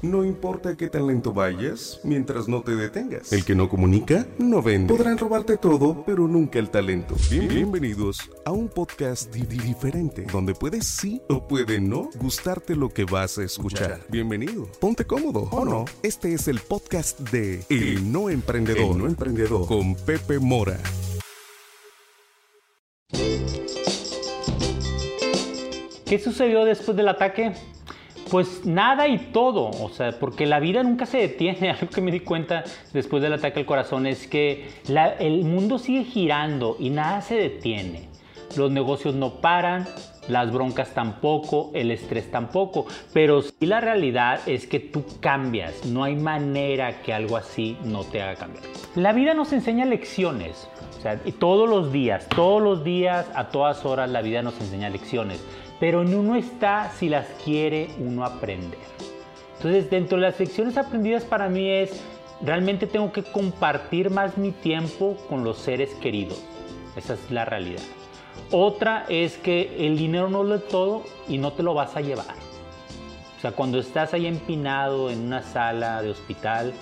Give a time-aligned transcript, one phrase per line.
[0.00, 3.32] No importa qué tan lento vayas, mientras no te detengas.
[3.32, 4.94] El que no comunica, no vende.
[4.94, 7.16] Podrán robarte todo, pero nunca el talento.
[7.28, 12.76] Bien- bienvenidos a un podcast di- di- diferente, donde puedes sí o puede no gustarte
[12.76, 14.00] lo que vas a escuchar.
[14.08, 14.68] Bienvenido.
[14.80, 15.84] Ponte cómodo, ¿o no?
[16.04, 18.92] Este es el podcast de El No Emprendedor.
[18.92, 19.66] El No Emprendedor.
[19.66, 20.78] Con Pepe Mora.
[26.06, 27.52] ¿Qué sucedió después del ataque?
[28.30, 31.70] Pues nada y todo, o sea, porque la vida nunca se detiene.
[31.80, 34.68] Algo que me di cuenta después del ataque al corazón es que
[35.18, 38.08] el mundo sigue girando y nada se detiene.
[38.56, 39.86] Los negocios no paran,
[40.28, 46.04] las broncas tampoco, el estrés tampoco, pero sí la realidad es que tú cambias, no
[46.04, 48.64] hay manera que algo así no te haga cambiar.
[48.94, 50.68] La vida nos enseña lecciones,
[50.98, 54.90] o sea, todos los días, todos los días, a todas horas la vida nos enseña
[54.90, 55.42] lecciones,
[55.80, 58.78] pero en uno está si las quiere uno aprender.
[59.56, 62.00] Entonces, dentro de las lecciones aprendidas para mí es,
[62.40, 66.42] realmente tengo que compartir más mi tiempo con los seres queridos.
[66.96, 67.82] Esa es la realidad.
[68.50, 72.00] Otra es que el dinero no lo es todo y no te lo vas a
[72.00, 72.34] llevar.
[73.36, 76.72] O sea, cuando estás ahí empinado en una sala de hospital,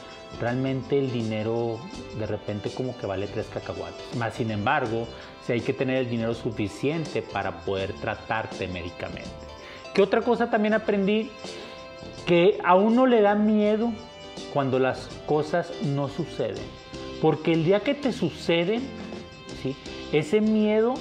[0.41, 1.79] realmente el dinero
[2.19, 4.17] de repente como que vale tres cacahuates.
[4.17, 5.07] Más sin embargo,
[5.47, 9.29] si hay que tener el dinero suficiente para poder tratarte médicamente.
[9.95, 11.31] ¿Qué otra cosa también aprendí?
[12.27, 13.93] Que a uno le da miedo
[14.53, 16.65] cuando las cosas no suceden.
[17.21, 18.83] Porque el día que te suceden,
[19.63, 19.77] ¿sí?
[20.13, 20.95] ese miedo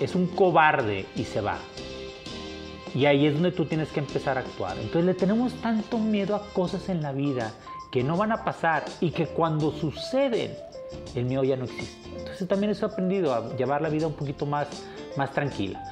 [0.00, 1.58] es un cobarde y se va.
[2.94, 4.78] Y ahí es donde tú tienes que empezar a actuar.
[4.78, 7.52] Entonces le tenemos tanto miedo a cosas en la vida
[7.90, 10.54] que no van a pasar y que cuando suceden,
[11.14, 12.08] el miedo ya no existe.
[12.18, 14.68] Entonces también eso he aprendido a llevar la vida un poquito más,
[15.16, 15.82] más tranquila.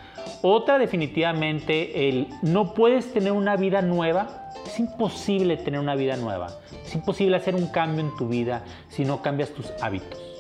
[0.43, 4.51] Otra definitivamente, el no puedes tener una vida nueva.
[4.67, 6.49] Es imposible tener una vida nueva.
[6.85, 10.34] Es imposible hacer un cambio en tu vida si no cambias tus hábitos.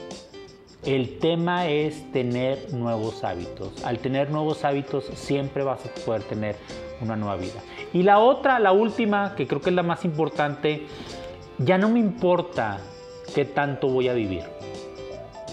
[0.87, 3.83] El tema es tener nuevos hábitos.
[3.85, 6.57] Al tener nuevos hábitos siempre vas a poder tener
[7.01, 7.61] una nueva vida.
[7.95, 10.87] Y la otra, la última, que creo que es la más importante,
[11.57, 12.81] ya no me importa
[13.35, 14.43] qué tanto voy a vivir.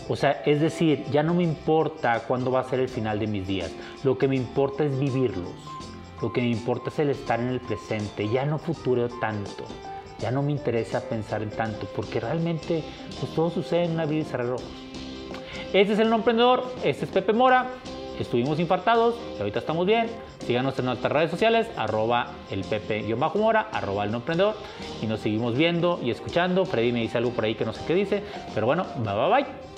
[0.09, 3.27] O sea, es decir, ya no me importa cuándo va a ser el final de
[3.27, 3.71] mis días.
[4.03, 5.53] Lo que me importa es vivirlos.
[6.21, 8.27] Lo que me importa es el estar en el presente.
[8.27, 9.63] Ya no futuro tanto.
[10.19, 11.87] Ya no me interesa pensar en tanto.
[11.95, 12.83] Porque realmente
[13.21, 14.57] pues, todo sucede en una vida y cerrar.
[15.73, 17.69] Este es el no emprendedor, este es Pepe Mora.
[18.19, 20.07] Estuvimos infartados y ahorita estamos bien.
[20.45, 24.55] Síganos en nuestras redes sociales, arroba el Pepe-Mora, arroba el no emprendedor.
[25.01, 26.65] Y nos seguimos viendo y escuchando.
[26.65, 28.21] Freddy me dice algo por ahí que no sé qué dice.
[28.53, 29.71] Pero bueno, bye bye bye.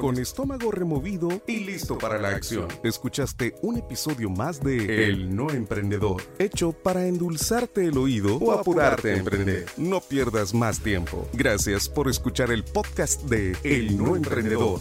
[0.00, 2.66] Con estómago removido y listo para la acción.
[2.82, 9.12] Escuchaste un episodio más de El No Emprendedor, hecho para endulzarte el oído o apurarte
[9.12, 9.66] a emprender.
[9.76, 11.28] No pierdas más tiempo.
[11.32, 14.80] Gracias por escuchar el podcast de El No Emprendedor.